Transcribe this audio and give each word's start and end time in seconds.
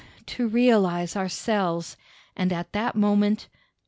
to 0.25 0.47
realise 0.47 1.15
ourselves, 1.15 1.95
And 2.35 2.51
at 2.51 2.71
that 2.71 2.95
moment 2.95 3.47